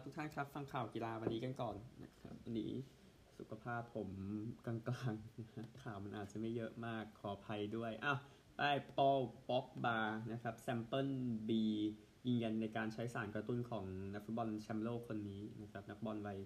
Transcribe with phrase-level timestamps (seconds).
[0.00, 2.72] ครับทุกท่านครับฟังข่าวกีฬาวันนี้กันก่อนนะครับวันนี้
[3.38, 4.08] สุขภาพผม
[4.66, 4.76] กลา
[5.10, 8.18] งๆนะข่าวมันอาจจะไม่เยอะมากขออภัยด้วยอ้าว
[8.56, 8.60] ไป
[8.98, 9.00] ป
[9.48, 11.08] ป็อกบาร์นะครับ sample
[11.48, 11.64] B
[12.26, 13.84] ยืนยันในการใช้สารกระตุ้นของ
[14.14, 16.38] นักฟุตบอลแชมป์โลกคนนี้นะครับนักบอลวัย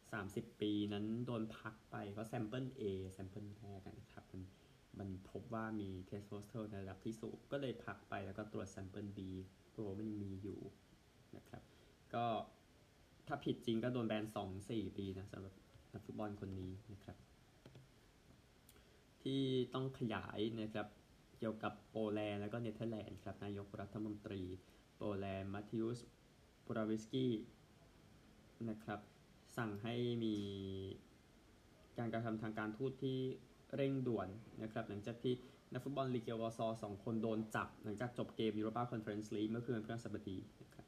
[0.00, 4.42] 30 ปีนั้นโดนพักไปเพราะแซมเปิล A แซมเปิลแรกนะครับมัน
[4.98, 9.18] มันพบว่ามีเทสโทสเทอโรนในระดับที่สูงก็เลยพักไปแล้วก็ตรวจแซมเปิล B
[9.76, 10.60] ตัวมันยังมีอยู่
[11.36, 11.62] นะครับ
[12.14, 12.26] ก็
[13.26, 15.54] ถ้าผิดจริงก็โดนแบนสองสี่ปีนะสำหรับ
[15.92, 17.16] นักฟุตบอลคนนี้นะครับ
[19.22, 19.40] ที่
[19.74, 20.86] ต้องขยายนะครับ
[21.38, 24.42] เกี่ยวกับโปแลนด์และก็เนเธอร์แลนด์ครับนายกรัฐมนตรี
[24.96, 25.98] โปแลนด์มาทิอุส
[26.64, 27.32] โมราวิสกี้
[28.68, 29.00] นะครับ
[29.56, 30.36] สั่งให้มี
[31.98, 33.18] การกระทำทางการทูตที่
[33.74, 34.28] เร่งด่วน
[34.62, 35.34] นะครับหลังจากที่
[35.72, 40.86] นักฟุตบอลลีเกียวอร์ซอสองคนโดนจับ หลังจากจบเกมยูโรปาคอนเฟอเรนซ์ลีกเมื่อคืนพฤหัสบดีนะครับ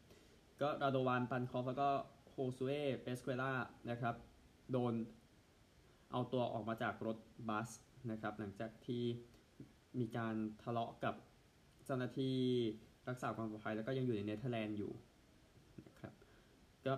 [0.60, 1.88] ก็ราโดวานปันคอฟแล้วก็
[2.34, 3.52] โฮซูเอเปสเควล่า
[3.90, 4.14] นะครับ
[4.72, 4.94] โดน
[6.12, 7.18] เอาตัวออกมาจากรถ
[7.48, 7.70] บัส
[8.10, 9.02] นะครับ หลังจากที่
[10.00, 11.14] มีการทะเลาะกับ
[11.84, 12.36] เจ้าหน้าที่
[13.08, 14.92] รักษาความปลอดภัยแล้วก็ยังอยู่ในเนเธอร์แลนด์อยู่
[15.86, 16.12] นะครับ
[16.86, 16.94] ก็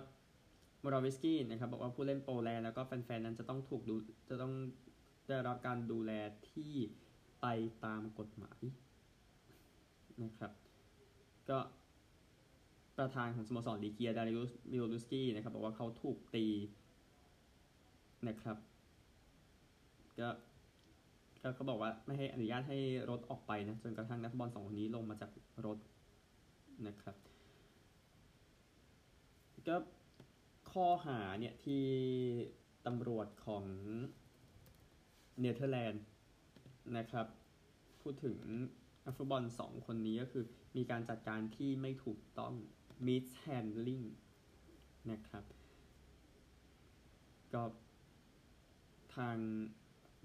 [0.83, 3.95] โมราวิสกี้นะครับบอกว่าผู้เล่นโปแลนด์แล้วก็แฟนๆนั้นจะต้องถูกดู
[4.29, 4.53] จะต้อง
[5.27, 6.11] ได้รับการดูแล
[6.51, 6.73] ที่
[7.41, 7.45] ไป
[7.85, 8.61] ตามกฎหมาย
[10.23, 10.51] นะครับ
[11.49, 11.57] ก็
[12.97, 16.45] ประธานของสโมสรลีเกียดาริอุสมิโอลุสกี้นะครับบอกว่าเขาถูกตี
[18.27, 18.57] นะครับ
[20.19, 20.29] ก็
[21.41, 25.31] ก็เขาบอกว่าไม่ให้อนุญาตให้รถออกไปนะจนกระทั่งนักบอลสองคนนี้ลงมาจาก
[25.65, 25.77] รถ
[26.87, 27.15] นะครับ
[29.67, 29.75] ก็
[30.71, 31.83] ข้อหาเนี่ยที่
[32.85, 33.63] ตำรวจของ
[35.39, 36.03] เนเธอร์แลนด์
[36.97, 37.27] นะครับ
[38.01, 38.37] พูดถึง
[39.05, 40.43] นักฟุตบอลสองคนนี้ก็คือ
[40.77, 42.53] มีการจัดการที่ไม่ถูกต้อง
[43.05, 44.05] mishandling
[45.11, 45.43] นะครับ
[47.53, 47.63] ก็
[49.15, 49.37] ทาง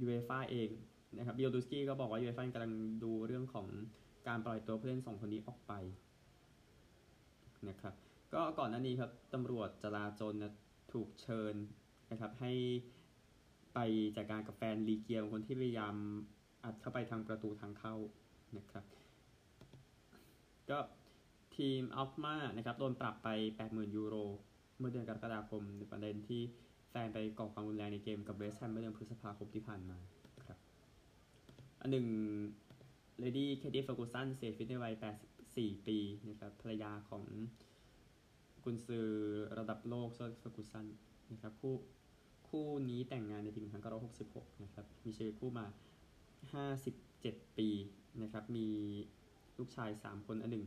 [0.01, 0.71] ยูเอฟ่าเอง
[1.19, 2.73] นะครับบิลดูสกี้ก็บอกว่ายูเอฟ่ากำลัง
[3.05, 3.67] ดูเรื่องของ
[4.29, 5.73] การปล่อยตัวผู้เล่นสองคนนี้ออกไป
[7.69, 7.95] นะครับ
[8.35, 10.53] ก็ก่อนหน้านี้ครับตำรวจจราจรนะ
[10.93, 11.55] ถูกเชิญ
[12.11, 12.53] นะครับให้
[13.75, 13.79] ไป
[14.17, 15.95] จัดการกับแฟนลีเกียคนที่พยายาม
[16.65, 17.95] อัดเข้าไปทางประตูทางเข้า
[18.57, 18.85] นะครับ
[20.71, 20.79] ก็
[21.57, 23.29] ทีมอัลมานะครับโดนปรับไป
[23.63, 24.15] 80,000 ยูโร
[24.79, 26.43] เมื่อเดือนกรกฎาคมในประเด็นที่
[26.91, 29.99] แฟนไปก่อความรุนแรงในเกมกับเวสต์แฮมเมื่อเดือนพฤษภาคมที่ผ่านมา
[30.47, 30.59] ครับ
[31.81, 32.07] อันหนึ่ง
[33.19, 34.95] เลดี้เคที่เฟอร์กูสันเสียชีวิตในวัย
[35.41, 35.99] 84 ปี
[36.29, 37.25] นะครับภรรยาของ
[38.65, 39.09] กุนซือ
[39.59, 40.87] ระดับโลกเซอร์เฟอร์กูสัน
[41.33, 41.75] นะครับคู่
[42.49, 43.63] คู่นี้แต่งงานในปี
[44.13, 45.67] 1966 นะครับ มีชีวิตคู่มา
[46.63, 47.69] 57 ปี
[48.23, 48.69] นะครับ มี
[49.59, 50.65] ลูกชาย 3 คนอันหนึ่ง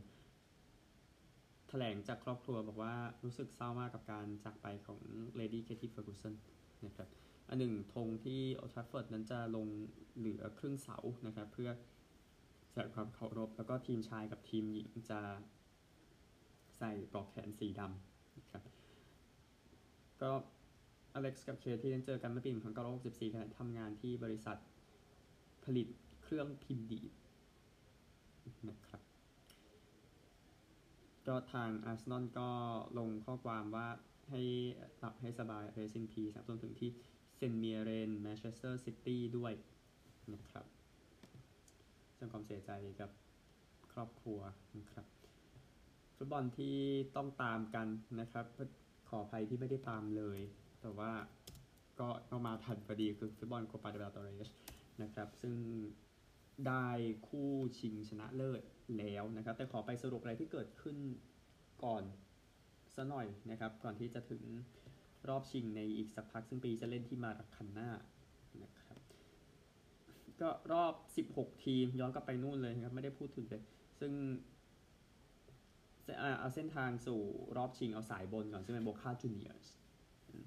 [1.68, 2.94] แถลงจากครอบครัวบอกว่า
[3.24, 5.00] รู้สึกเศร้ามากกับการจากไปของ
[5.36, 6.34] เลดี้เคที่เฟอร์กูสัน
[6.86, 7.08] นะครับ
[7.48, 9.66] อนึ่งธงที่โอลด์แทรฟฟอร์ดนั้นจะลง
[10.16, 11.70] เหลือครึ่งเสานะครับเพื่อ
[12.68, 15.20] แสดงความเคารพแล้วก็ทีมชายกับทีมหญิงจะ
[16.78, 18.62] ใส่ปลอกแขนสีดำนะครับ
[20.22, 20.30] ก็
[21.14, 22.50] อเล็กซ์กับเคที่เจอกันเมื่อปี
[22.92, 24.58] 1964ขณะทำงานที่บริษัท
[25.64, 25.86] ผลิต
[26.22, 27.10] เครื่องพิมพ์ดีด
[28.70, 29.05] นะครับ
[31.28, 32.48] ก็ทางอาร์เซนอลก็
[32.98, 33.88] ลงข้อความว่า
[34.30, 34.42] ให้
[34.98, 36.90] หลับให้สบายเรซินพีสรวมถึงที่
[37.36, 39.52] เซนเมียเรนแมนเชสเตอร์ซิตี้ด้วย
[40.34, 40.64] นะครับ
[42.12, 42.70] แสดงความเสียใจ
[43.00, 43.10] กับ
[43.92, 44.40] ครอบครัว
[44.78, 45.06] นะครับ
[46.16, 46.76] ฟุตบอลที่
[47.16, 47.86] ต้องตามกัน
[48.20, 48.46] นะครับ
[49.08, 50.40] ขออภัยที่ไม่ได้ตามเลย
[50.80, 51.12] แต่ว่า
[52.00, 54.48] ก็เอามาทันพอดีคือฟุตบอลโคปาเดลตอเรส
[55.02, 55.56] นะครับ ซึ่ง
[56.68, 56.88] ได้
[57.28, 58.62] คู่ชิงชนะเลิศ
[58.98, 60.96] แล้วนะครับ แต่ขอไปสรุปอะไรที่เกิดขึ้น
[61.84, 62.02] ก่อน
[62.94, 64.42] สัหน่อยนะครับ ก่อนที่จะถึง
[65.28, 67.90] รอบชิงในอีกสักพัก ซึ่งปีจะเล่นที่มารัคันนา
[68.62, 68.98] นะครับ
[70.40, 70.92] ก็รอบ
[71.28, 73.62] 16 ทีมย้อนกลับไปนู่นเลยนะครับ ไม่ได้พูดถึงเลย
[74.00, 74.12] ซึ่ง
[76.38, 77.20] เอาเส้นทางสู่
[77.56, 79.66] รอบชิงเอาสายบนก่อนซึ่งเป็นโบคาจูเนียร์ส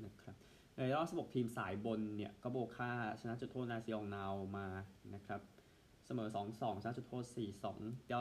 [0.06, 0.36] นะครับ
[0.78, 2.92] ในรอบ 16 ทีมสายบนเนี่ย ก็โบคา
[3.22, 4.68] ชนะจุดโทษนาซิองนาวมา
[5.14, 5.42] นะครับ
[6.10, 7.24] เสมอ 2-2ชนะจุดโทษ
[7.68, 8.20] 4-2ก็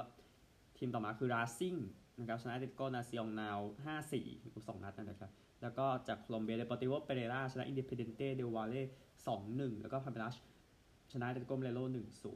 [0.79, 1.75] ทีมต่อมาคือราซิ่ง
[2.19, 5.31] นะครับชนะเดโกนาซิองนาว 5-4อีก2นัดนะครับ
[5.63, 8.83] แล้วก็จากโคลอมเบียเดปอติโวเปเรราชนะอินดิเพเดนเตเดวาเล่
[9.37, 10.35] 2-1 แล้วก็พาเมลัช
[11.13, 11.81] ชนะเดโกเมเลโล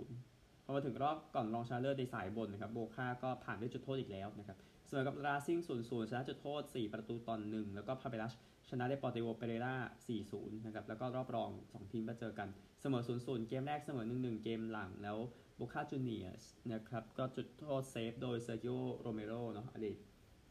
[0.05, 4.57] 1-0 พอมาถึงรอบก่อนรองชนะเลิศในสายบนนะครับโบคาก็ผ่านด้วยจุดโทษอีกแล้วนะครับ
[4.87, 8.33] เสมอกับราซิ่ง0-0ชนะจุดโทษ 4 ประตูต่อ1แล้วก็พาเมลัช
[8.69, 9.75] ชนะเดปอติโวเปเรรา
[10.21, 12.49] 4-0 นะครับ แล้วก็รอบรอง 2 ทีมมาเจอกัน
[12.81, 15.19] เสมอ 0-0 เกมแรกเสมอ 1-1 เกมหลัง แล้ว
[15.57, 19.97] โบคาจูเนียสนะครับ ก็จุดโทษเซฟโดยเซอร์กิโอโรเมโรเนาะอดีต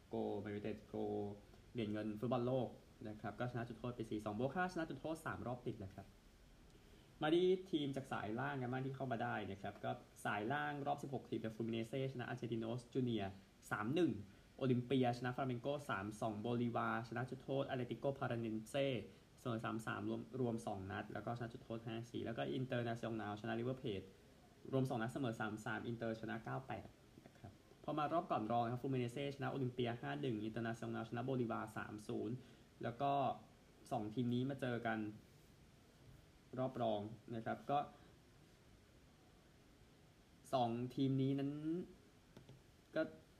[0.09, 0.95] โกลแมนยูไนเต็ดโกล
[1.73, 2.69] เหรียญเงินฟุตบอลโลก
[3.09, 6.07] นะครับ ก็ชนะจุดโทษไป 4 2 โบคาชนะจุดโทษ 3 รอบติดแล้วครับ
[7.21, 9.91] มาที่ทีมจากสายล่างกันบ้างที่เข้ามาได้นะครับ ก็
[10.25, 13.23] สายล่างรอบ 16 ทีมจากฟลูมิเนนเซ่ชนะอาร์เจนติโนสจูเนียร์
[13.85, 15.67] 3-1 โอลิมเปีย ชนะฟลาเมงโก
[16.05, 18.87] 3-2 โบลิวา ชนะจุดโทษอัตเลติโกพาราเนนเซ่
[19.39, 24.01] เสมอ3-3 รวมรวม 2 นัด แล้วก็ชนะจุดโทษ 5-4 แล้วก็อินเตอร์นาซิอองนาลชนะริเวอร์เพลท
[24.71, 26.35] รวม 2 นัดเสมอ 3-3 อินเตอร์ชนะ
[26.85, 27.51] 9-8 นะครับ
[27.83, 31.61] พอมารอบก่อนรองครับฟลูมิเนนเซ่ชนะโอลิมเปีย 5-1 อินเตอร์นาซิอองนาลชนะโบลิวา
[32.21, 33.11] 3-0 แล้วก็
[33.61, 34.99] 2 ทีมนี้มาเจอกัน
[36.59, 37.01] รอบรอง
[37.35, 37.79] นะครับ ก็
[40.21, 41.51] 2 ทีมนี้นั้น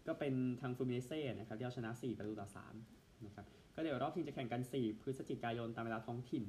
[0.07, 2.48] ก็เป็นทางฟลูมิเนนเซ่นะครับที่เอาชนะ 4 ประตูต่อ
[2.83, 3.45] 3นะครับ
[3.75, 6.44] ก็เดี๋ยวรอบชิงจะแข่งกัน 4 พฤศจิกายนตามเวลาท้องถิ่น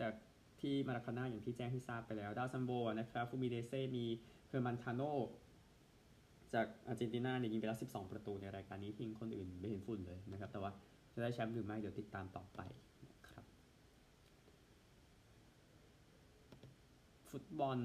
[0.00, 0.12] จาก
[0.60, 2.70] ที่มาราคาน่าอย่างที่แจ้งให้ทราบไปแล้ว ดาวซัลโว
[3.00, 4.04] นะครับฟลูมิเนนเซ่มี
[4.48, 5.02] เฮอร์มานคาโน
[6.54, 10.70] จากอาร์เจนตินาเนี่ยยิงไปแล้ว12 ประตูในรายการนี้ทิ้งคนอื่นไม่เห็นฝุ่นเลยนะครับ แต่ว่า
[11.14, 12.60] จะได้แชมป์หรือไม่เดี๋ยวติดตามต่อไป
[13.10, 13.44] นะครับ
[17.30, 17.78] ฟุตบอล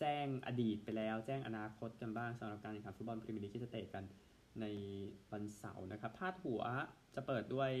[0.00, 4.04] แจ้งอดีตไปแล้ว แจ้งอนาคตกันบ้างสำหรับการแข่งขันฟุตบอลพรีเมียร์ลีกที่จะเตะกัน
[4.60, 4.64] ใน
[5.32, 6.62] วันเสาร์นะครับพาดหัว
[7.14, 7.72] จะเปิดด้วย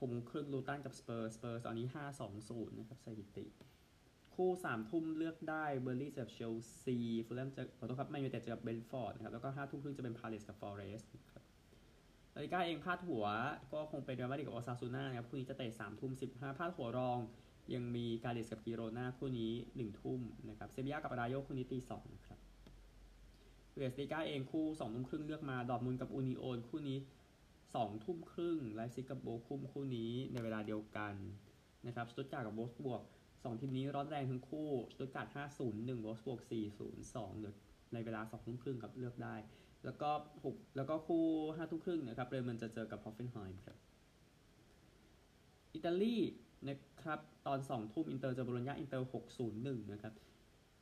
[0.00, 1.86] 6 โมงครึ่งลูตันกับสเปอร์สเปอร์ตอนนี้
[2.32, 3.46] 5-2-0 นะครับสถิติ
[4.34, 6.52] คู่ 3 ทุ่มเลือกได้เบิร์นลีย์เจอกับเชล
[6.82, 6.96] ซี
[7.26, 11.44] ฟูแลมจะขอโทษครับแมนยูไนเต็ดเจอกับเบรนท์ฟอร์ดนะครับแล้วก็ 5 ทุ่มครึ่งจะเป็นพาเลสกับฟอเรสต์ครับ
[12.34, 13.24] ลาลิก้าเองพาดหัว
[13.72, 17.18] ก็คงเป็นเรอัลมาดริดกับโอซาซูน่านะครับคู่นี้จะเตะ3ทุ่ม15พาดหัวรอง
[17.74, 22.38] ยังมีกาเดสกับจิโรนาคู่นี้1ทุ่มนะครับเซบียากับรายโยคู่นี้ตี2นะครับ
[23.76, 26.98] บุนเดสลีก้าเองคู่2ทุ่มครึ่งเลือกมา ดอร์ทมุนด์กับอูนิโอนคู่นี้
[27.52, 31.14] 2ทุ่มครึ่งไลป์ซิกกับโบคุมคู่นี้ในเวลาเดียวกัน
[31.86, 33.02] นะครับสตุตการ์ทกับโวล์ฟสบวร์ก
[33.42, 35.32] สองทีมนี้ร้อนแรงทั้งคู่สตุตการ์ท
[35.62, 36.40] 501โวล์ฟสบวร์ก
[36.90, 37.54] 402เดี๋ยว
[37.92, 39.34] ในเวลา2ทุ่มครึ่งครับเลือกได้
[39.84, 40.10] แล้วก็
[40.44, 43.78] 6แล้วก็คู่5ทุ่มครึ่งนะครับเบรเมนจะเจอกับฮอฟเฟนไฮม์ครับ
[45.74, 46.16] อิตาลี
[46.66, 49.08] นะ ครับ ตอน 2 ทุ่มอินเตอร์เจอโบโลญญาอินเตอร์
[49.48, 50.14] 601 นะครับ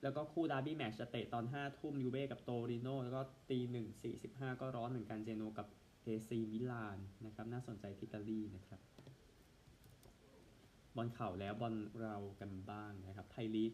[0.02, 3.20] แล้วก็คู่ดาร์บี้แมตช์จะเตะตอน 5 ทุ่มยูเว่กับโตริโนแล้วก็
[3.50, 3.58] ตี
[4.02, 5.66] 1 45ก็ร้อนเหมือนกันเจนัวกับ
[6.02, 8.80] เอซีมิลานนะครับ น่าสนใจที่อิตาลีนะครับ
[10.96, 13.72] บอลเขาแล้วบอลเรากันบ้างนะครับ ไทยลีก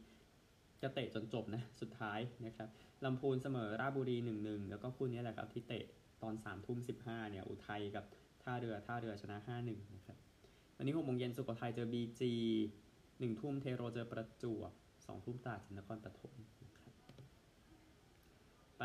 [0.82, 2.68] จะเตะจนจบนะ สุดท้ายนะครับ
[3.04, 5.84] ลำพูนเสมอราชบุรี 1-1 แล้วก็คู่นี้แหละครับที่เตะ
[6.22, 8.04] ตอน3ทุ่ม15เนี่ย อุทัยกับ
[8.42, 10.18] ท่าเรือท่าเรือชนะ 5-1 นะครับ
[10.78, 12.20] วันนี้6โมงเย็นสุโขทัยเจอ BG
[12.86, 16.32] 1ทุ่มเทโรเจอประจวบ2ทุ่มตราดเจอนครปฐม
[16.64, 16.92] นครับ
[18.78, 18.82] ไป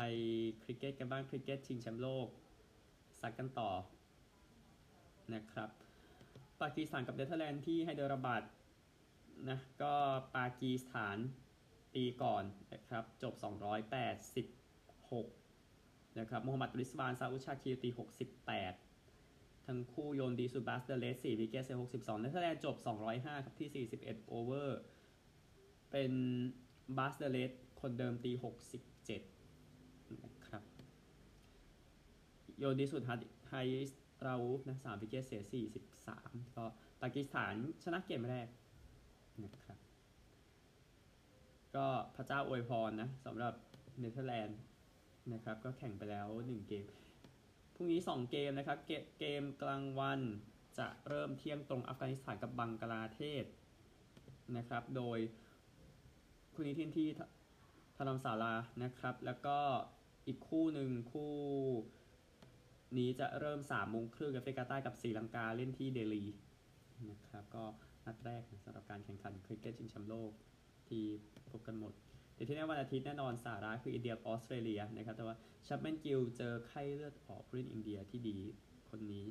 [0.62, 2.26] คริกเก็ตกันบ้างคริกเก็ตชิงแชมป์โลก
[3.20, 3.70] ซัดกันต่อ
[5.34, 5.70] นะครับ
[6.60, 8.42] ปากีสถานกับเนเธอร์แลนด์ที่ไฮเดอราบัด
[9.48, 9.94] นะก็
[10.36, 11.18] ปากีสถาน
[11.94, 13.34] ตีก่อนนะครับจบ
[15.00, 18.81] 286 นะครับมูฮัมหมัดริซวานซาอุดชาคีลตี 68
[19.66, 22.76] ทั้งคู่โยนดีสุบัสเดเลส4วิกเกตเซ62เนเธอร์แลนด์จบ
[23.10, 24.80] 205ครับที่41โอเวอร์
[25.90, 26.12] เป็น
[26.96, 28.32] บัสเดเลสคนเดิมตี
[29.46, 30.62] 67นะครับ
[32.58, 33.02] โยนดีสุด
[33.50, 33.54] ไฮ
[34.26, 36.64] ราวูฟนะสามวิกเกตเสียสี่สิบสามก็
[37.02, 37.54] ปากีสถาน
[37.84, 38.48] ชนะเกมแรก
[39.44, 39.78] นะครับ
[41.76, 41.86] ก็
[42.16, 43.54] พระเจ้าอวยพรนะสำหรับ
[44.00, 44.58] เนเธอร์แลนด์
[45.32, 46.84] นะครับ ก็แข่งไปแล้วหนึ่งเกม
[47.74, 50.20] พรุ่งนี้สองเกมนะครับเกเกมกลางวัน
[50.78, 53.44] จะเริ่มเที่ยงตรงอัฟกานิสถานกับบังกลาเทศ
[54.56, 55.18] นะครับ โดย
[56.52, 57.08] คู่นี้ที่ที่
[57.96, 59.58] ธนมศาลานะครับ แล้วก็
[60.26, 61.34] อีกคู่หนึ่งคู่
[62.98, 66.24] นี้จะเริ่ม3ามโมงครึ่งแอฟริกาใต้กับศรีลังกาเล่นที่เดลี
[67.10, 67.64] นะครับ ก็
[68.04, 70.32] นัดแรกสำหรับการแข่งขันคริกเก็ตชิงแชมป์โลก
[70.88, 71.04] ที่
[71.50, 71.92] พบกันหมด
[72.42, 78.38] เดี๋ยวที่ในวันอาทิตย์แน่นอนสหรัฐคืออินเดียออสเตรเลียนะครับ แต่ว่าชัปแมนกิลเจอไข้เลือดออกผู้เล่นอินเดียที่ดี
[78.90, 79.26] คนนี้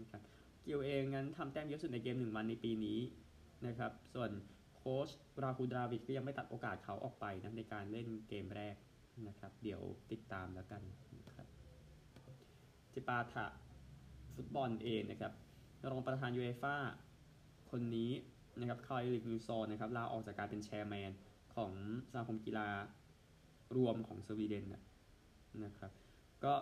[0.00, 0.22] นะครับ
[0.66, 3.00] กิลเองงั้นทำแต้มเยอะสุดในเกมหนึ่งวันในปีนี้
[3.66, 4.30] นะครับ ส่วน
[4.76, 5.08] โค้ช
[5.42, 8.76] ราฮูดราวิดก็ยังไม่ตัดโอกาสเขาออกไปนะในการเล่นเกมแรก
[9.28, 9.80] นะครับ เดี๋ยว
[10.12, 10.82] ติดตามแล้วกัน
[11.26, 11.46] นะครับ
[12.92, 13.46] จิปาถะ
[14.34, 15.32] ฟุตบอลเองนะครับ
[15.90, 16.76] รองประธานยูเอฟ่า
[17.70, 18.10] คนนี้
[18.60, 21.12] นะครับคายลิกนิวซอนนะครับลาออกจากการเป็นแชร์แมน
[21.54, 21.72] ของ
[22.10, 22.68] สมาคมกีฬา
[23.76, 24.64] รวมของสวีเดน
[25.64, 25.92] นะครับ
[26.44, 26.54] ก็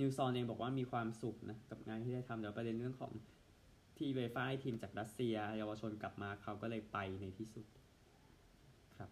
[0.00, 3.12] นิวซอนเองบอกว่ามีความสุขนะกับงานที่ได้ทำเดี๋ยวประเด็นเรื่องของ
[3.96, 7.66] ที่เวฟ่าให้ทีมจากรัสเซียเยาวชนกลับมาเขาก็เลยไปในที่สุด
[8.98, 9.10] ครับ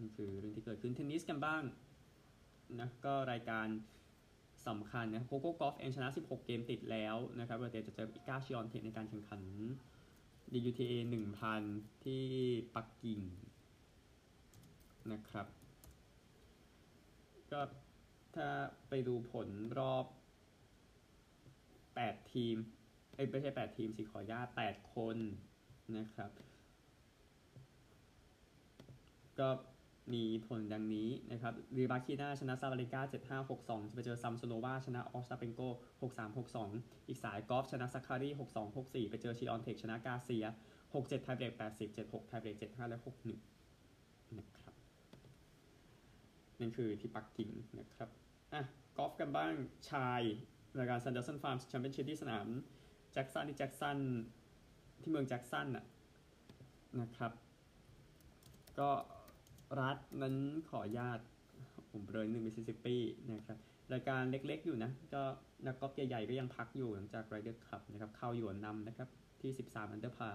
[0.00, 1.62] นี่คือเรื่องที่เกิดขึ้นเทนนิสกันบ้าง
[2.80, 3.66] นะก็รายการ
[4.68, 9.40] สำคัญนะโคโก้กอล์ฟเองชนะ 16 เกมติดแล้วนะครับเบอร์เตจะเจออิก้าชิออนเทในการแข่งขัน
[10.52, 10.90] DUTA
[11.48, 12.24] 1000 ที่
[12.74, 13.20] ปักกิ่ง
[15.12, 15.46] นะครับ
[17.50, 17.60] ก็
[18.34, 18.48] ถ้า
[18.88, 20.06] ไปดูผลรอบ
[21.58, 22.56] 8 ทีม
[23.14, 25.16] เอ้ไม่ใช่ 8 ทีมสิขออนุญาต8คน
[25.96, 26.30] นะครับ
[29.38, 29.48] ก็
[30.14, 35.60] มีผลดังนี้นะครับรีบาคีนาชนะซาบาเลนก้า7562จะไปเจอแซมโซโนวาชนะออสตาเพนโก
[36.34, 38.28] 6362 อีกสายกอล์ฟชนะซักคารี
[38.70, 40.46] 6264 ไปเจอชวีออนเท็กชนะการ์เซีย
[40.84, 42.98] 67ไทเบรก80 76ไทเบรก75 และ
[43.66, 44.74] 61 นะครับ
[46.60, 48.08] นั่นคือที่ปักกิ่งนะครับ
[48.52, 48.62] อะ
[48.96, 49.52] กอล์ฟกันบ้าง
[49.90, 50.22] ชาย
[50.78, 52.46] รายการซันเดอร์สันฟาร์มแชมเปี้ยนชิพที่สนาม
[53.12, 53.98] แจ็กสันที่แจ็กสัน
[55.02, 55.84] ที่เมืองแจ็กสันน่ะ
[57.00, 57.32] นะครับ
[58.78, 58.90] ก็
[59.80, 60.34] รัฐนั้น
[60.68, 61.18] ขออนุญาต
[61.90, 62.96] ผมเบรนหนึ่งมิสซิสซิปปี
[63.32, 63.58] นะครับ
[63.92, 65.22] รายการเล็กๆอยู่นะ ก็
[65.66, 69.08] นักกอล์ฟใหญ่ๆก็ยังพักอยู่หลังจากไรเดอร์คัพนะครับเข้าอยู่นำนะครับ
[69.40, 70.28] ที่ 13 อันเดอร์พา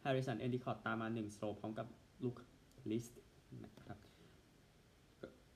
[0.00, 1.86] แฮร์ริสันเอนดิคอตตามมา1สโตรพร้อมกับ
[2.24, 2.34] ลูก
[2.90, 3.18] ลิสต์
[3.64, 3.98] นะครับ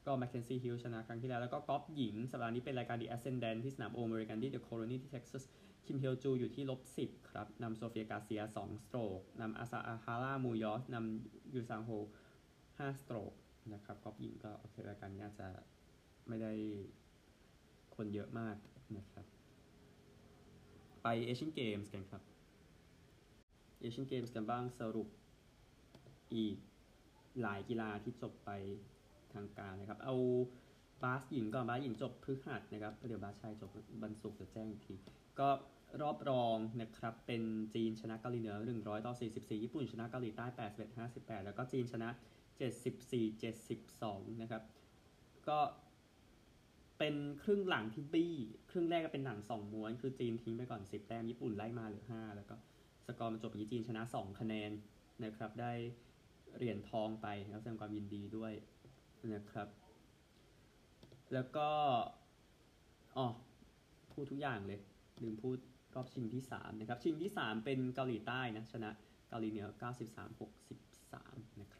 [0.06, 5.44] ก็แมคเคนซี่ฮิลชนะครั้งที่แล้ว แล้วก็กอล์ฟหญิง สัปดาห์นี้เป็นรายการ The Ascendant ที่สนามโอเมริกันที่เดอะโคโลนีที่เท็กซัส
[5.86, 11.90] คิมฮโยจูอยู่ที่ลบ10 ครับนำโซเฟียการ์เซีย 2 สโตรกนำอาซาฮาร่ามูนยอซนำยูซางโฮ
[12.80, 13.32] 5สโตรก
[13.74, 15.48] นะครับกอล์ฟหญิงก็โอเครายการนี้อาจจะ
[16.28, 16.52] ไม่ได้
[17.96, 18.56] คนเยอะมาก
[18.96, 19.26] นะครับ
[21.02, 22.22] ไปเอเชียนเกมส์กันครับ
[23.80, 25.08] เอเชียนเกมส์กันบ้างสรุป
[26.34, 26.56] อีก
[27.42, 28.50] หลายกีฬาที่จบไป
[29.34, 30.14] ทางการนะครับ เอา
[31.02, 33.70] บาสหญิงก่อนบาสหญิงจบพฤหัสนะครับเดี๋ยวบาสชายจบ
[34.02, 34.94] วันศุกร์จะแจ้งอีกที
[35.40, 35.48] ก็
[36.02, 37.42] รอบรองนะครับ เป็น
[37.74, 40.46] จีนชนะเกาหลีเหนือ 100 ต่อ 44 ญี่ปุ่นชนะเกาหลีใต้
[40.76, 42.08] 81 58 แล้วก็จีนชนะ
[42.60, 44.62] 74 72 นะครับ
[45.48, 45.58] ก็
[46.98, 48.34] เป็นครึ่งหลังที่บี้
[48.70, 52.54] ครึ่งแรกก็เป็นหนัง2ม้วน คือจีนทิ้งไปก่อน 10 แต้มญี่ปุ่นไล่มาเหลือ 5 แล้วก็
[53.06, 54.70] สกอร์มันจบอย่างจีนชนะ 2 คะแนน
[55.24, 55.72] นะครับ ได้
[56.56, 58.52] เหรียญทองไปแล้วแสดงความยินดีด้วย
[59.34, 59.68] นะครับ
[61.34, 61.68] แล้วก็
[63.16, 63.26] อ๋อ
[64.12, 64.80] พูดทุกอย่างเลย
[65.22, 65.58] ลืมพูด
[65.94, 68.90] รอบชิงที่ 3 นะครับ ชิงที่ 3 เป็นเกาหลีใต้นะ ชนะ
[69.28, 70.40] เกาหลีเหนือ 93
[70.80, 71.79] 63 นะคร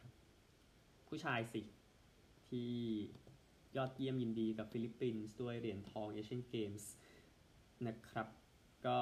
[1.11, 1.61] ผู้ชายสิ
[2.49, 2.71] ที่
[3.77, 6.91] ยอดเยี่ยมยินดีกับฟิลิปปินส์ด้วยเหรียญทองเอเชียนเกมส์
[7.87, 8.27] นะครับ
[8.85, 8.97] ก็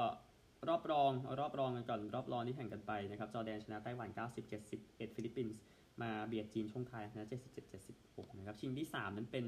[0.69, 4.49] รอบรองเอารอบรองกันก่อนรอบรองที่แข่งกันไปนะครับ จอแดนชนะไต้หวัน 90
[4.79, 5.61] 71 ฟิลิปปินส์
[6.01, 7.25] มาเบียดจีนช่วงท้ายชนะ
[7.55, 9.45] 77 76 นะครับ ชิงที่ 3 นั้นเป็น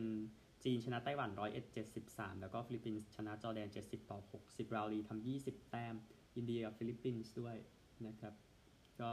[0.64, 5.96] จีนชนะไต้หวัน 101 73 แล้วก็ฟิลิปปินส์ชนะจอแดน 70 ต่อ 60 บราวน์ลีทำ 20 แต้ม
[6.36, 7.56] ยินดีกับฟิลิปปินส์ด้วย
[8.08, 8.34] นะครับ
[9.02, 9.12] ก็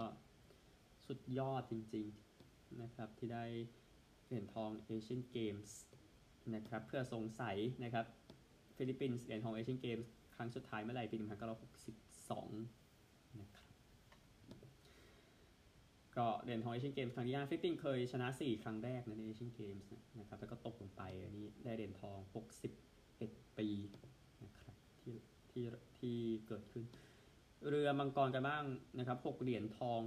[1.06, 2.27] สุดยอดจริง ๆ
[2.82, 3.44] นะครับที่ได้
[4.26, 5.76] เหรียญทองเอเชียนเกมส์
[6.54, 8.06] นะครับเผื่อสงสัยนะครับ
[8.76, 11.28] ฟิลิปปินส์เหรียญทองเอเชียนเกมส์ครั้งสุดท้ายเมื่อไหร่ปี 1962
[13.40, 13.64] นะครับ
[16.16, 22.18] ก็เหรียญทองเอเชียนเกมส์ครั้งที่5ฟิลิปปินส์เคยชนะ 4 ครั้งแรกในเอเชียนเกมส์นะครับแล้วก็ตกลงไปอันนี้ได้เหรียญทอง
[22.88, 23.68] 61 ปี
[24.44, 25.14] นะครับที่
[25.50, 25.64] ที่
[25.98, 26.16] ที่
[26.48, 26.84] เกิดขึ้น
[27.68, 28.64] เรือมังกรกันบ้าง
[28.98, 30.00] นะครับ 6 เหรียญทอง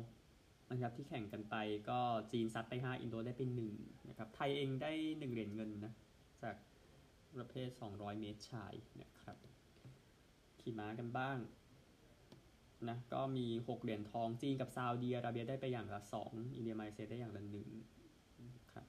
[0.72, 1.56] นะครับที่แข่งกันไป
[1.90, 2.00] ก็
[2.32, 3.50] จีนซัดไป 5 อินโดได้เป็น
[3.80, 5.94] 1นะครับไทยเองได้ 1 เหรียญเงินนะ
[6.44, 6.56] จาก
[7.36, 9.38] ประเภท 200 เมตรชายนะครับ
[10.62, 11.38] ขี่ม้ากันบ้าง
[12.90, 17.44] นะก็มี 6 เหรียญทองจีนกับซาอุดีอาระเบียได้ไปอย่างละ 2 อินเดียมาเลเซียได้อย่างละ
[18.08, 18.86] 1ครับ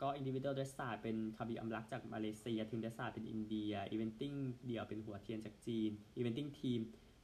[0.00, 4.32] ก็อินดิวิ u a l เดสซาเป็นคาบิลอัมบักจากมาเลเซียทีม dressage เป็นอินเดีย eventing
[4.66, 6.80] เดี่ยวเป็นฮั่วเทียนจากจีน eventing ทีม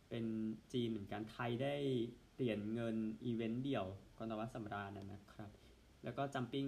[0.08, 0.24] เป็น
[0.72, 1.74] จีนเหมือนกันไทยได้
[2.34, 3.86] เหรียญเงินอีเวนต์เดี่ยว
[4.18, 5.50] กรธวัชสำราญนะครับ
[6.04, 6.66] แล้วก็ jumping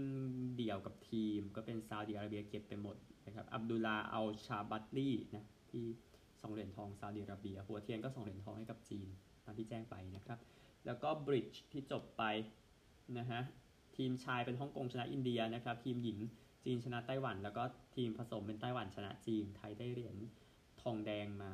[0.57, 5.85] เดี่ยวกับทีม ก็เป็นซาอุดิอาระเบียเก็บไปหมดนะครับอับดุลลาอัลชาบัตลีนะที่
[6.19, 9.09] 2เหรียญทองซาอุดิอาระเบีย หัวเทียนก็2เหรียญทองให้กับจีน
[9.45, 10.39] ตามที่แจ้งไปนะครับ
[10.87, 12.23] แล้วก็บริดจ์ที่จบไป
[13.19, 13.41] นะฮะ
[13.97, 16.19] ทีมชายเป็นฮ่องกงชนะอินเดียนะครับ ทีมหญิง
[16.65, 17.63] จีนชนะไต้หวัน แล้วก็
[17.97, 20.17] ทีมผสมเป็นไต้หวันชนะจีนไทยได้เหรียญ
[20.83, 21.53] ทองแดงมา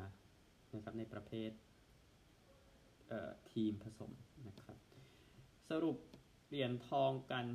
[0.74, 1.50] นะครับในประเภท
[3.52, 4.12] ทีมผสม
[4.46, 4.76] นะครับ
[5.70, 5.96] สรุป
[6.48, 7.46] เหรียญทองกัน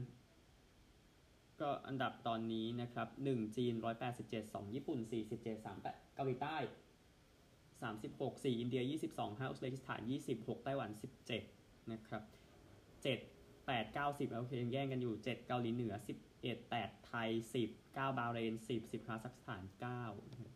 [1.62, 3.74] ก็อันดับตอนนี้นะครับ 1 จีน
[4.14, 5.00] 187 2 ญี่ปุ่น
[5.38, 6.58] 47 3 8 เกาหลีใต้
[7.82, 8.82] 36 4 อินเดีย
[9.18, 10.02] 22 5อุซเบกิสถาน
[10.34, 10.90] 26 ไต้หวัน
[11.42, 12.24] 17 นะครับ
[13.06, 15.94] 7 8 9 10โอเคยังแย่งกันอยู่ 7 เกาหลีเหนือ
[16.34, 17.30] 11 8 ไทย
[17.66, 19.64] 10 9 บาเรน 10 10คาซัคสถาน
[19.96, 20.51] 9นะ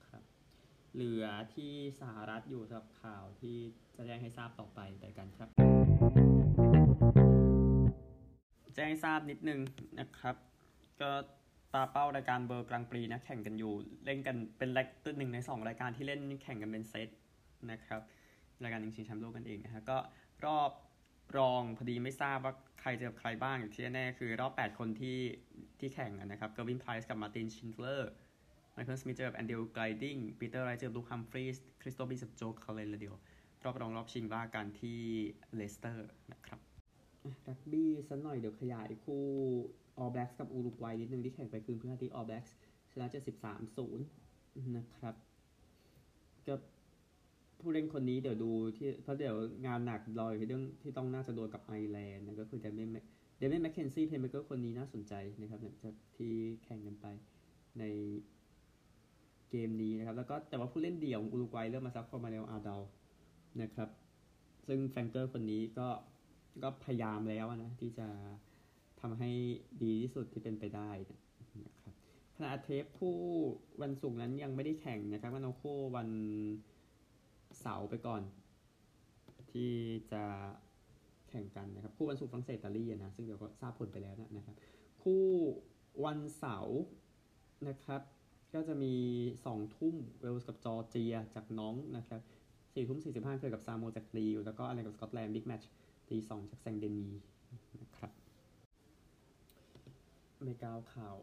[0.95, 1.25] เหลือ
[1.55, 3.57] ที่สหรัฐอยู่สำหรับข่าวที่
[3.95, 5.49] จะแจ้งให้ทราบต่อไปแต่กันครับ
[8.75, 9.59] แจ้งทราบนิดนึง
[9.99, 10.35] นะครับ
[11.01, 11.11] ก็
[11.73, 13.73] ตาเป้ารายการเบอร์กลางปีนะแข่งกันอยู่
[14.05, 17.09] เล่นกันเป็นรายตัวหนึ่งใน 2 รายการที่เล่นแข่งกันเป็นเซต
[17.71, 18.01] นะครับ
[18.63, 19.97] รายการหนึ่งชิงแชมป์โลกกันเองนะฮะก็
[20.45, 20.71] รอบ
[21.37, 25.19] รองพอดีไม่ทราบว่าใครเจอใครบ้างอยู่ที่แน่คือรอบ 8 คนที่
[25.79, 28.11] ที่แข่งนะครับเกอร์วินไพรส์กับมาตินชินเลอร์
[28.75, 33.15] ไมเคิลสมิธเจอกับแอนดรูว์กิลดิงปีเตอร์ไรท์เจอกับลูคฮัมฟรีสคริสโดบี้กับโจคัลเลนเดียว
[33.63, 34.99] รอบรองรอบชิงว่ากันที่
[35.55, 36.59] เลสเตอร์นะครับ
[37.47, 39.23] รักบี้สักหน่อยเดี๋ยวขยายคู่
[39.97, 42.43] ออ l แบ็กกับอูรุกวัยนิดนึงที่แข่งไปคืนพฤหัสที่ออ l แบ็ก
[42.91, 43.07] ชนะ
[43.71, 45.15] 73-0 นะครับ
[46.47, 46.55] ก็
[47.59, 52.89] ผู้เล่นคนนี้เดี๋ยวดูที่เพราะเดี๋ยวงานหนักรออยู่ที่เรื่องที่ต้องน่าจะโดนกับไอร์แลนด์นะก็คือเดเมียน
[53.37, 57.05] เดเมียนแมคเคนซี่ playmaker คนนี้น่าสนใจนะครับหลังจากที่แข่งกันไป
[57.79, 57.83] ใน
[59.55, 62.81] กมนี้นะครับ แล้วก็แต่ว่าผู้เล่นเดี่ยวของอุรุกวัยเริ่มมาซักคอมาเรลอาดาล
[63.61, 63.89] นะครับ
[64.67, 65.87] ซึ่งแฟงเกอร์คนนี้ก็
[66.63, 68.07] ก็พยายามแล้วนะ ที่จะ
[69.01, 69.31] ทำให้
[69.83, 70.91] ดีที่สุดที่เป็นไปได้
[71.65, 71.93] นะครับ
[72.35, 73.15] ขณะเทปผู้
[73.81, 75.63] วันศุกร์นั้นยังไม่ได้แข่งนะครับมันเอโค
[75.95, 76.09] วัน
[77.61, 78.21] เสาร์ไปก่อน
[79.51, 79.71] ที่
[80.11, 80.23] จะ
[81.29, 84.55] แข่งกันนะครับ คู่วันศุกร์ฝรั่งเศสอิตาลีนะซึ่งเดี๋ยวก็ทราบผลไปแล้วนะครับ
[85.03, 85.25] คู่
[86.05, 86.79] วันเสาร์
[87.67, 88.01] นะครับ
[88.53, 88.95] ก็จะมี
[89.37, 92.21] 2 ทุ่มเวลส์กับจอร์เจียจากน้องนะครับ
[92.53, 95.69] 4ทุ่ม45เคยกับซาโมจากลีวแล้วก็อะไรกับสกอตแลนด์บิ๊กแมตช์
[96.09, 97.09] ตีสองจากแซงเดนี
[97.81, 98.11] นะครับ
[100.43, 101.17] ไม่ก้าวข่าว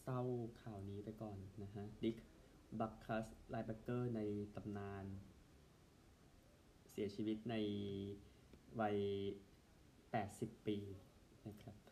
[0.00, 0.20] เศร้า
[0.62, 2.16] ข่าวนี้ไปก่อนนะฮะ ดิก
[2.80, 4.20] บัคคัสไลแบ็กเกอร์ใน
[4.54, 5.04] ตำนาน
[6.90, 7.54] เสียชีวิตใน
[8.80, 8.96] วัย
[9.82, 10.76] 80 ปี
[11.48, 11.83] นะครับ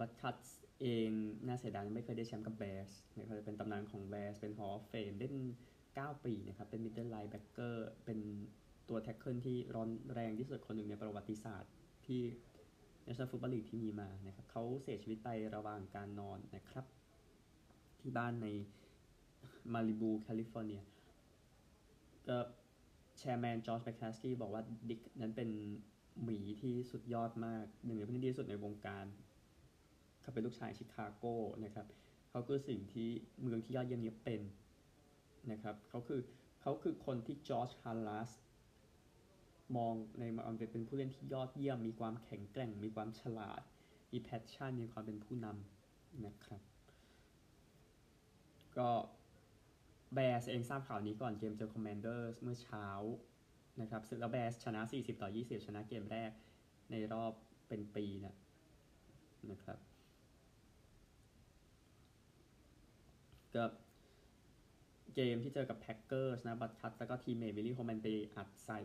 [0.00, 0.38] บัตคัส
[0.80, 1.10] เอง
[1.46, 5.34] น่าเสียดายไม่เคยได้แชมป์กับแบร์สนะครับเป็นตำนานของแบร์สเป็น Hall of Fame เล่น
[5.80, 8.18] 9 ปีนะครับ เป็น middle linebacker เป็น
[8.88, 11.72] ตัว tackle ที่ร้อนแรงที่สุดคนหนึ่งในประวัติศาสตร์
[12.06, 12.20] ที่
[13.06, 16.84] National Football League ที่มีมานะครับเขาเสียชีวิตไประหว่างการนอนนะครับ
[18.00, 18.46] ที่บ้านใน
[19.72, 20.82] มาลิบูแคลิฟอร์เนีย
[22.28, 22.38] ก็
[23.18, 25.50] chairman จอร์จแมคแคสกี้บอกว่าดิกนั้นเป็น
[26.22, 29.06] หมีที่สุดยอดมากหนึ่งในผู้ที่ดีที่สุดในวงการ
[30.22, 31.24] เขาเป็นลูกชายชิคาโก
[31.64, 31.86] นะครับ
[32.30, 33.08] เขาคือสิ่งที่
[33.42, 34.40] เมืองที่ยอดเยี่ยมนี้เป็น
[35.50, 36.20] นะครับเขาคือ
[36.60, 38.30] เขาคือคนที่จอร์จฮาร์ลัส
[39.76, 43.62] มองในมันเป็นผู้เล่นที่ยอดเยี่ยม มีความแข็งแกร่ง มีความฉลาด
[44.12, 46.60] มี passion มีความเป็นผู้นำนะครับ
[48.78, 48.90] ก็
[50.14, 52.86] แบร์สเองทราบข่าวนี้ก่อนเกมเจอคอมมานเดอร์เมื่อเช้า
[53.80, 56.30] นะครับแล้วแบร์สชนะ 40 ต่อ 20 ชนะเกมแรก
[56.90, 57.32] ในรอบ
[57.68, 58.34] เป็นปีนะ
[59.50, 59.91] นะครับ
[63.56, 63.64] ก็
[65.14, 68.80] เกมที่เจอกับแพ็กเกอร์สนะบัตคัสแล้วก็ทีมเมวิลลี่โฮแมนไปอัดใส่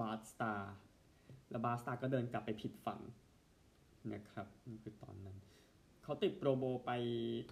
[0.00, 0.74] บาร์ตสตาร์
[1.50, 3.00] แล้วบาร์ตสตาร์ก็เดินกลับไปผิดฝั่ง
[4.12, 5.38] นะครับนี่คือตอนนั้น
[6.02, 6.90] เขาติด Pro Bowl ไป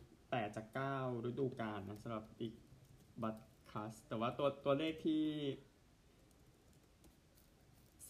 [0.09, 0.67] 8 จาก
[0.99, 2.55] 9 ฤดูกาลนะสำหรับดิก
[3.23, 3.37] บัต
[3.71, 5.25] คัส แต่ว่าตัวตัวเลขที่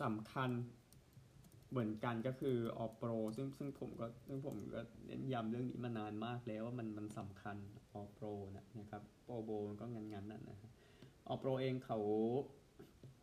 [0.02, 0.50] สำคัญ
[1.70, 7.56] เหมือนกันก็คือ All-Pro ซึ่งซึ่งผมก็ซึ่งผมก็เน้นย้ำเรื่องนี้มานานมากแล้วว่ามันมันสำคัญ
[7.94, 8.26] All-Pro
[8.78, 10.70] นะครับ Pro Bowl มันก็งั้นงั้นนั่นนะครับ
[11.28, 11.98] ออโปรเองเขา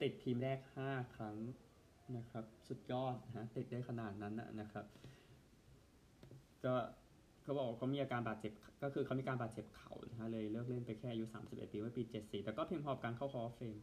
[0.02, 1.38] ติดทีมแรก 5 ครั้ง
[2.18, 4.86] นะครับ สุดยอดนะติดได้ขนาดนั้นนะครับ
[6.66, 6.74] ก็
[7.44, 8.52] เขาบอกเขามีอาการบาดเจ็บ
[8.84, 13.78] ก็คือเขามีการบาดเจ็บเข่านะเลยเลิกเล่นไปแค่อายุ 31 ปีเมื่อปี 74 แต่ก็เพียงพอการเข้าคอเฟม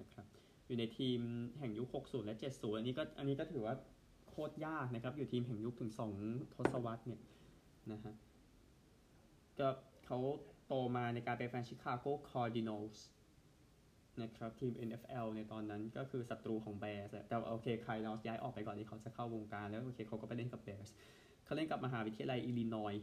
[0.00, 0.26] นะครับ
[0.66, 1.20] อยู่ในทีม
[1.58, 3.74] แห่งยุค 60 และ 70 อันนี้ก็อันนี้ก็ถือว่า
[4.28, 5.92] โคตรยากนะครับ อยู่ทีมแห่งยุคถึง
[6.24, 7.20] 2 ทศวรรษเนี่ย
[7.92, 8.14] นะฮะ
[9.58, 9.68] ก็
[10.08, 10.20] เขา
[10.66, 13.06] โตมาในการเป็นแฟน Chicago Cardinals
[14.22, 20.88] นะครับทีม NFL ในตอนนั้นก็คือศัตรูของ Bears แต่โอเค Cardinals ย้ายออกไปก่อนที่เขาจะเข้าวงการแล้วโอเคเขาก็ไปเล่นกับ Bears
[21.44, 22.94] เขาเล่นกับมหาวิทยาลัยอิลลินอย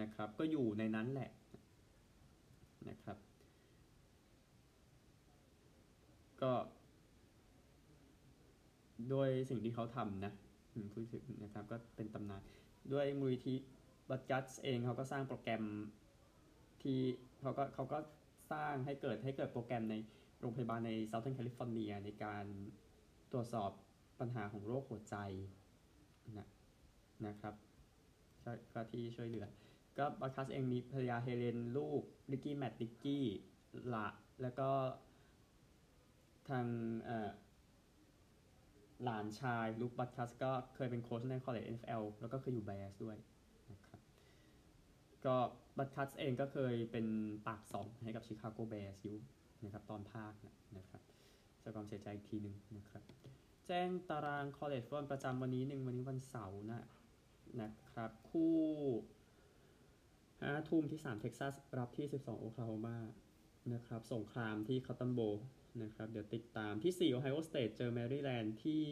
[0.00, 1.30] นะครับก็อยู่ในนั้นแหละ
[2.88, 3.18] นะครับ
[6.42, 6.52] ก็
[9.12, 10.32] ด้วยสิ่งที่เขาทำนะ
[10.94, 12.42] พูดถึงนะครับก็เป็นตำนาน
[12.92, 13.54] ด้วยมูลนิธิ
[14.10, 15.64] Butkus เองเขาก็สร้างโปรแกรม
[16.86, 17.00] ที่
[17.40, 17.98] เขาก็เขาก็
[18.52, 19.94] สร้างให้เกิดให้เกิดโปรแกรมใน
[20.40, 22.44] โรงพยาบาลใน Southern California ในการ
[23.32, 23.70] ตรวจสอบ
[24.20, 25.16] ปัญหาของโรคหัวใจ
[26.38, 26.48] นะ
[27.26, 27.54] นะครับ
[28.74, 29.46] ก็ที่ช่วยเหลือ
[29.98, 33.26] ก็ Butkus เองมีภรรยาเฮเลนลูก Ricky Matt Nikki
[33.94, 34.08] ละ
[34.42, 34.70] แล้วก็
[36.48, 36.66] ทาง
[39.04, 43.16] หลานชาย Luke Butkus ก็เคยเป็นโค้ชใน college NFL แล้วก็เคยอยู่ Bears ด้วย
[43.72, 44.00] นะครับ
[45.26, 45.36] ก็
[45.78, 47.06] Butkus เองก็เคยเป็น
[47.46, 49.16] ปากสองให้กับ Chicago Bears อยู่
[49.64, 50.32] นะครับตอนภาค
[50.78, 51.02] นะครับ
[51.58, 53.02] แสดงความเสียใจอีกทีหนึ่งนะครับ
[53.66, 56.84] แจ้งตาราง college football ประจำวันนี้หนึ่งวันนี้วันเสาร์นะ
[57.62, 58.54] นะครับ คู่
[60.40, 62.98] ห้าทุ่มที่3เท็กซัสรับที่12โอคลาโฮมา
[63.74, 65.20] นะครับสงครามที่คาตันโบ
[65.82, 68.84] นะครับเดี๋ยวติดตามที่4 Ohio State เจอแมริแลนด์ที่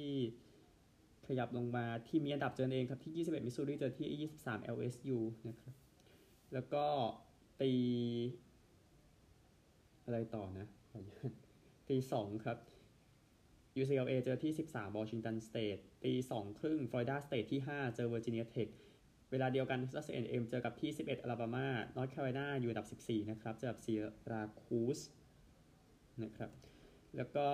[1.27, 5.19] ขยับลงมาที่มีอันดับเจอเองครับที่ 21 มิสซูรีเจอที่ 23 LSU
[5.49, 5.75] นะครับ
[6.55, 6.85] แล้วก็
[7.61, 7.73] ตี
[10.05, 11.33] อะไรต่อนะขออนุญาต
[11.89, 12.59] ตีสองครับ
[13.81, 18.71] UCLA เจอที่ 13 Washington State ตี2ครึ่ง Florida State ที่ 5 เจอ Virginia Tech
[19.31, 25.03] เวลาเดียวกัน Texas A&M เอ็มเจอกับที่ 11 Alabama North Carolina อยู่อันดับ 14 นะครับ เจอกับ Syracuse
[26.23, 26.51] นะครับ
[27.17, 27.47] แล้วก็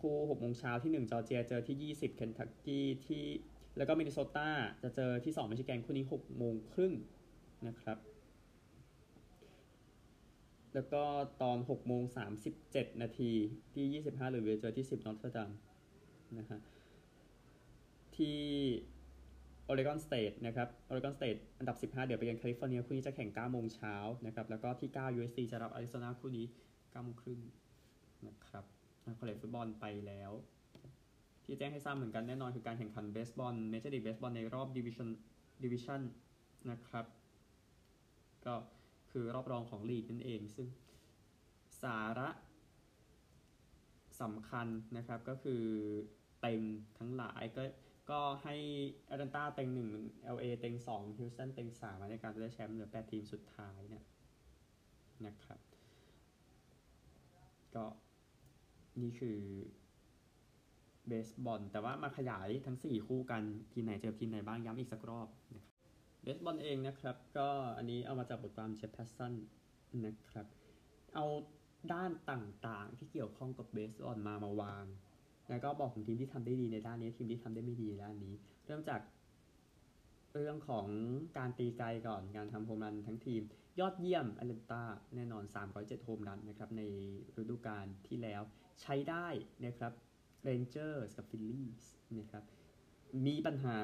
[0.00, 3.24] คู่6โมงเช้าที่ 1 จอร์เจีย เจอที่ 20 Kentucky ที่
[3.76, 4.50] แล้วก็มินนิโซตา
[4.82, 6.92] จะเจอที่ 2 มิชิแกนคู่นี้6โมงครึ่ง
[7.66, 7.98] นะครับ
[10.74, 11.02] แล้วก็
[11.42, 12.02] ตอน6โมง
[12.52, 13.32] 37 นาที
[13.72, 15.50] ที่ 25หรือเวเจอที่ 10 Notre Dame
[16.38, 16.60] นะฮะ
[18.16, 18.40] ที่
[19.64, 23.94] Oregon State นะครับ Oregon State อันดับ 15 เดี๋ยวไปกันแคลิฟอร์เนียคู่นี้จะแข่ง 9 โมงเช้า
[24.26, 27.40] นะครับ แล้วก็ที่ 9 USC จะรับอาริโซนาคู่นี้9โมงครึ่ง
[28.26, 28.64] นะครับ
[29.18, 30.30] college football ไปแล้ว
[31.44, 35.08] ที่แจ้งให้ทราบเหมือนกันแน่นอนคือการแข่งขันเบสบอลเมเจอร์ลีกเบสบอลในรอบ division
[35.64, 36.00] division
[36.70, 37.06] นะครับ
[38.46, 38.54] ก็
[39.12, 40.68] คือรอบรองของลีกนั่นเอง ซึ่ง
[41.82, 42.28] สาระ
[44.22, 45.62] สำคัญนะครับก็คือ
[46.40, 46.60] เต็ง
[46.98, 47.62] ทั้งหลายก็
[48.10, 48.56] ก็ให้
[49.06, 49.90] แอตแลนตาเต็งหนึ่ง
[50.34, 54.04] LA เต็งสองฮิวสตันเต็งสามในการได้แชมป์เหลือแปดทีมสุดท้ายเนี่ย
[55.26, 55.60] นะครับ
[57.74, 57.84] ก็
[59.02, 59.38] นี่คือ
[61.06, 65.73] เบสบอลแต่ว่ามาขยายทั้ง 4 คู่กัน ทีมไหนเจอทีมไหนบ้างย้ำอีกสักรอบนะครับ
[66.24, 69.34] เบสบอลเองนะครับ ก็อันนี้เอามาจากบทความ Jeff Passan
[70.06, 70.46] นะครับ
[71.14, 71.26] เอา
[71.92, 74.84] ด้านต่างๆที่เกี่ยวข้องกับเบสบอลมามาวาง
[75.48, 78.34] แล้วก็บอกถึงทีมที่ทำได้ดีในด้านนี้ทีมที่ทำได้ไม่ดีในด้านนี้
[78.66, 79.00] เริ่มจาก
[80.32, 80.86] เรื่องของ
[81.38, 83.42] การตีไกลก่อนการทำโฮมรันทั้งทีม
[83.80, 84.82] ยอดเยี่ยมแอตแลนตา
[85.14, 86.82] แน่นอน 307 โฮมรันนะครับใน
[87.40, 88.42] ฤดูกาลที่แล้ว
[88.82, 89.28] ใช้ได้
[89.66, 89.92] นะครับ
[90.42, 91.68] Rangers กับ Philly
[92.18, 92.44] นะครับ
[93.26, 93.76] มีปัญหา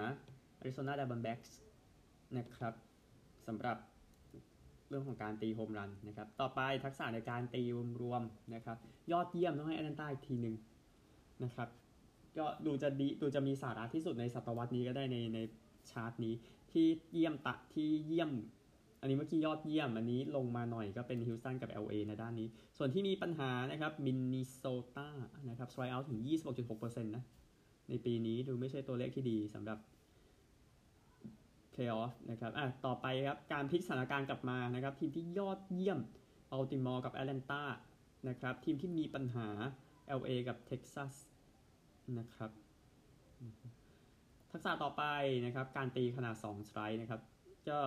[0.60, 1.69] Arizona Diamondbacks น
[2.38, 2.74] นะครับ
[3.46, 3.76] สำหรับ
[4.88, 7.62] เรื่องของการตีโฮมรันนะครับ ต่อไปทักษะในการตี
[8.02, 8.76] รวมๆนะครับ
[9.12, 10.54] ยอดเยี่ยมต้องให้แอตแลนตาอีกทีหนึ่ง
[11.44, 11.68] นะครับ
[12.38, 15.38] ก็ดูจะดีดูจะมีสาระที่สุดในศตวรรษนี้ก็ได้ในใน
[15.90, 16.34] ชาร์ตนี้
[16.72, 18.30] ที่เยี่ยมตะที่เยี่ยม
[19.00, 24.64] อันนี้เมื่อกี้ยอดเยี่ยม อันนี้ลงมาหน่อยก็เป็นฮิวสตันกับ LA ในด้านนี้ ส่วนที่มีปัญหานะครับมินนิโซ
[24.96, 25.08] ตา
[25.48, 26.18] นะครับ strikeout ถึง
[26.64, 27.24] 26.6%นะ
[27.88, 29.78] ในปีนี้ดูไม่ใช่ตัวเลขที่ดีสำหรับ
[31.74, 35.98] Playoff นะครับอะต่อไปครับการพลิกสถานการณ์กลับมานะครับ ทีมที่ยอดเยี่ยม
[36.52, 37.62] บัลติมอร์กับแอตแลนตา
[38.28, 39.48] นะครับ ทีมที่มีปัญหา
[40.18, 41.14] LA กับเท็กซัส
[42.18, 42.50] นะครับ
[44.50, 45.04] ทักษะต่อไป
[45.46, 47.20] นะครับ การตีขนาด 2 strike นะครับ
[47.68, 47.80] ก็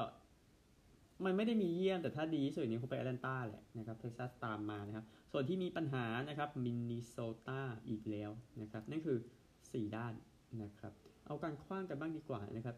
[1.25, 7.15] มันไม่ได้มีเยี่ยม แต่ถ้าดีสุดนี้คงไปแอตแลนตาแหละนะครับเท็กซัสตามมานะครับ ส่วนที่มีปัญหานะครับมินนิโซ
[7.47, 9.17] ตาอีกแล้วนะครับ นั่นคือ
[9.55, 10.13] 4 ด้าน
[10.61, 10.93] นะครับ
[11.25, 12.75] เอาการขว้างกันบ้างดีกว่านะครับ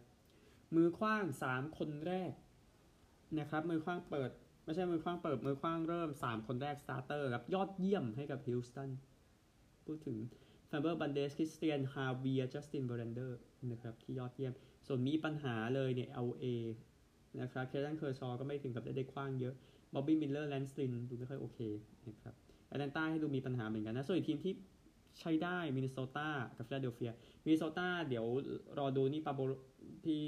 [0.75, 2.31] มือขว้าง3คนแรก
[3.39, 4.29] นะครับ มือขว้างเปิด
[4.63, 8.91] ไม่ใช่มือขว้างเปิด มือขว้างเริ่ม3คนแรก starter ครับ ยอดเยี่ยมให้กับฮิวสตัน
[9.85, 10.17] พูดถึง
[10.67, 13.39] Framber Valdez Cristian Javier Justin Verlander
[13.71, 14.53] นะครับที่ยอดเยี่ยม
[14.87, 16.45] ส่วนมีปัญหาเลยเนี่ย LA
[17.41, 19.53] นะครับ Clayton Kershaw ก็ไม่ถึงกับได้ได้ขว้างเยอะ
[19.93, 21.59] Bobby Miller Lance Lynn ดูไม่ค่อยโอเค
[22.07, 22.33] นะครับ
[22.67, 24.53] แอตแลนตาให้ดูมีปัญหาเหมือนกันนะ ส่วนอีกทีมที่
[25.19, 27.11] ใช้ได้มินนิโซตากับฟิลาเดลเฟีย
[27.43, 28.25] มินนิโซตาเดี๋ยว
[28.77, 29.39] รอดูนี่ Pablo
[30.05, 30.23] ที่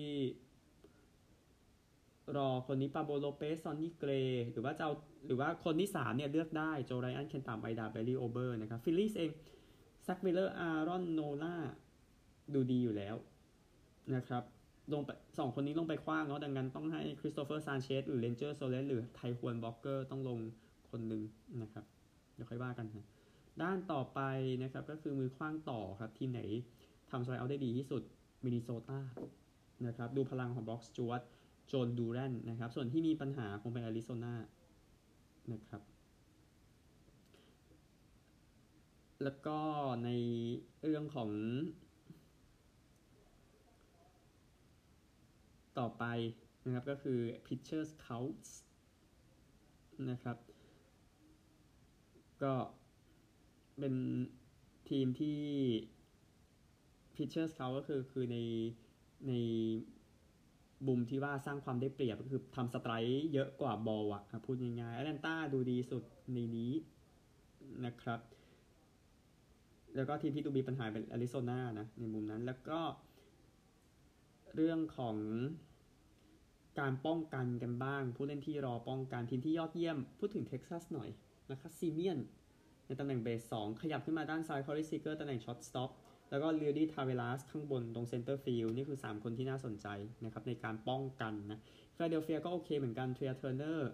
[2.37, 4.11] รอคนนี้ Pablo López Sonny Gray
[4.51, 4.93] หรือว่าจะเอา
[5.27, 9.31] หรือว่าคนที่สามเนี่ยเลือกได้ Joe Ryan Kenta Maeda Bailey Ober นะครับ Philly เอง
[10.03, 11.55] Zack Wheeler Aaron Nola
[12.53, 13.15] ดูดีอยู่แล้ว
[14.15, 14.43] นะครับ
[14.93, 20.39] ลงไปสองคนนี้ลงไปขว้างเนาะดังนั้นต้องให้ Cristopher Sánchez หรือ Ranger Suárez หรือ Taijuan Walker ต้องลง
[20.89, 21.21] คนหนึ่ง
[21.61, 21.85] นะครับ
[22.35, 23.05] เดี๋ยวค่อยว่ากันฮะ
[23.61, 24.19] ด้านต่อไป
[24.63, 26.41] นะครับก็คือมือขว้างต่อครับ ทีมไหน
[27.09, 28.03] ทำ strikeout ได้ดีที่สุด
[28.43, 28.99] มินนิโซตา
[29.85, 31.21] นะครับดูพลังของ Brock Stewart
[31.67, 34.35] Jhoan Duran นะครับ ส่วนที่มีปัญหาคงเป็นอาริโซนา
[35.53, 35.81] นะครับ
[39.23, 39.59] แล้วก็
[40.03, 40.09] ใน
[40.83, 41.29] เรื่องของ
[45.79, 46.05] ต่อไป
[46.65, 48.49] นะครับก็คือ Pitcher Scouts
[50.09, 50.37] นะครับ
[52.43, 52.53] ก็
[53.79, 53.95] เป็น
[54.89, 55.39] ทีมที่
[57.15, 58.37] Pitcher Scout ก็คือคือใน
[59.27, 59.33] ใน
[60.87, 66.73] บุมที่ว่าสร้างความได้เปรียบก็คือทำสไตร์เยอะกว่าบอลอะพูดง่ายๆแอตแลนตาดูดีสุดในนี้
[67.85, 68.19] นะครับ
[69.95, 72.79] แล้วก็ทีมที่ดูมีปัญหาเป็นอาริโซนานะ ในมุมนั้นแล้วก็
[74.55, 75.17] เรื่องของ
[76.79, 81.09] การป้องกันกันบ้าง ผู้เล่นที่รอป้องกันทีมที่ยอดเยี่ยม พูดถึงเท็กซัสหน่อย
[81.51, 82.19] นะครับ Semien
[82.87, 85.91] ในตำแหน่งเบสสองขยับขึ้นมาด้านซ้าย Corey Seager ตำแหน่ง shortstop
[86.29, 89.87] แล้วก็ Leody Taveras ข้างบนตรง center field นี่คือ 3 คนที่น่าสนใจ
[90.25, 91.59] นะครับในการป้องกันนะ
[91.95, 93.91] ฟิลาเดลเฟียก็โอเคเหมือนกันเทรียเทอร์เนอร์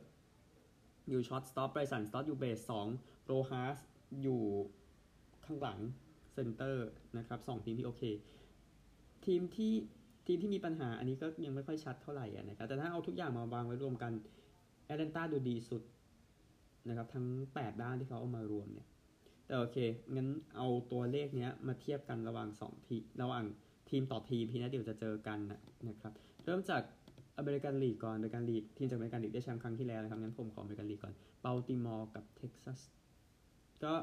[1.10, 2.88] อยู่ shortstop ไบรสันสตอตต์อยู่เบสสอง
[3.26, 3.78] โรฮาส
[4.22, 4.42] อยู่
[5.46, 5.80] ข้างหลัง
[6.34, 8.04] center นะครับสองทีมที่โอเค
[9.26, 9.74] ทีมที่
[10.28, 14.12] ทีมที่มีปัญหาอันนี้ก็ยังไม่ค่อยชัดเท่าไหร่นะครับแต่ถ้าเอาทุกอย่างมาวางไว้รวมกัน
[14.86, 15.82] แอตแลนตาดูดีสุด
[16.88, 18.88] นะครับ ทั้ง 8 ด้านที่เขาเอามารวมเนี่ย
[19.46, 19.78] แต่โอเค
[20.16, 23.46] งั้นเอาตัวเลขเนี้ยมาเทียบกันระหว่าง2ทีระหว่าง
[23.90, 26.14] ทีมต่อทีมที่นะเดี๋ยวจะเจอกันนะนะครับ
[26.46, 26.82] เริ่มจาก
[27.38, 32.80] American League ก่อน American League ทีมจาก American League ได้แชมป์ครั้งที่แล้วนะครับงั้นผมขอ American League ก่อนเบลติมอร์กับเท็กซัส
[33.84, 33.94] ก็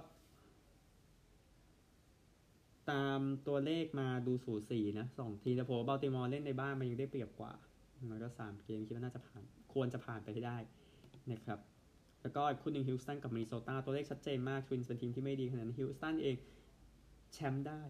[2.90, 7.52] ตามตัวเลขมาดูสูสีนะสองทีมแต่ผมว่าเบลติมอร์เล่นในบ้านมันยังได้เปรียบกว่า
[8.08, 10.58] แล้วก็สามเกมคิดว่าน่าจะผ่าน ควรจะผ่านไปให้ได้
[11.32, 11.58] นะครับ
[12.22, 16.36] แล้วก็อีกคู่หนึ่งฮิวสตันกับมินนิโซตาตัวเลขชัดเจนมากทวินส์เป็นทีมที่ไม่ดีขนาดนั้นฮิวสตันเอง
[17.32, 17.82] แชมป์ได้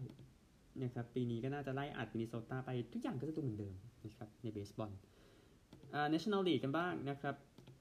[0.83, 3.73] นะครับปีนี้ก็น่าจะไล่อัดมินนิโซตาไปทุกอย่างก็จะดูเหมือนเดิม
[4.05, 4.91] นะครับในเบสบอล
[5.93, 7.35] อ่า National League กันบ้างนะครับ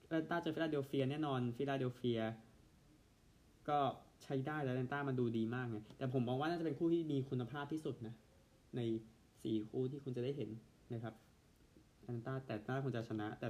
[0.09, 2.21] แอตแลนตาเจอฟิลาเดลเฟียแน่นอนฟิลาเดลเฟีย
[3.69, 3.79] ก็
[4.23, 8.15] ใช้ได้แล้วแอตแลนตามันดูดีมากไงแต่ผมมองว่าน่าจะเป็นคู่ที่มีคุณภาพที่สุดนะ
[8.77, 8.81] ใน
[9.43, 10.51] สี่คู่ที่คุณจะได้เห็น
[10.95, 11.15] นะครับ
[12.03, 13.49] แอตแลนตาแต่น่าคงจะชนะ แต่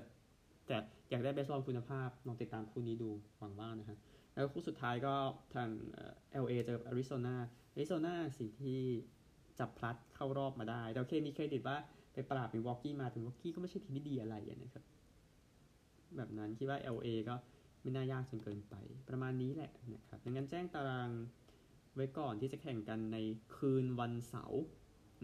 [0.70, 0.80] แต่
[1.11, 3.98] อยากได้เบสบอลคุณภาพลองติดตามคู่นี้ดูหวังว่านะฮะ
[4.35, 5.14] แล้วคู่สุดท้ายก็
[5.54, 6.12] ทางเอ่อ
[6.44, 7.37] LA เจออาริโซนา
[7.72, 8.80] อาริโซนาสิ่งที่
[9.59, 11.76] จับพลัดเข้ารอบมาได้แต่โอเคมีเครดิตว่า
[12.12, 14.85] ไปปราบมิลวอกกี้มาถึงวอกกี้ก็ไม่ใช่ทีมที่ดีอะไรนะนะครับ
[16.16, 17.35] แบบนั้นคิดว่า LA ก็
[17.83, 18.74] ไม่น่ายากจนเกินไป
[19.09, 21.11] ประมาณนี้แหละนะครับดังนั้นแจ้งตาราง
[21.94, 23.18] ไว้ก่อนที่จะแข่งกันใน
[23.56, 24.62] คืนวันเสาร์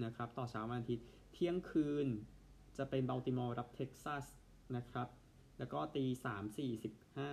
[0.05, 2.07] นะครับ ต่อเช้าวันอาทิตย์เที่ยงคืน
[2.79, 4.25] จะเป็นบัลติมอร์รับเท็กซัส
[4.77, 5.09] นะครับ
[5.59, 7.31] แล้วก็ตีสามสี่สิบห้า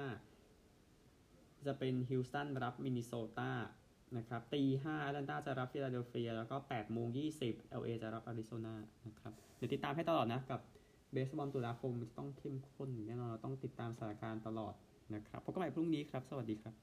[1.66, 3.52] จะเป็นฮิวสตันรับมินนิโซตา
[4.18, 10.62] นะครับตีห้าแอตแลนตาจะรับฟิลาเดลเฟีย แล้วก็แปดโมงยี่สิบ LA จะรับอาริโซนานะครับ เดี๋ยวติดตามให้ตลอดนะ กับ
[11.12, 14.74] เบสบอลตุลาคมมันจะต้องเข้มข้นแน่นอนเราต้องติดตามสถานการณ์ตลอด
[15.16, 16.74] นะครับพบกันใหม่พรุ่งนี้ครับ สวัสดีครับ